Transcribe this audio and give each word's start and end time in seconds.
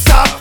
stop. 0.00 0.39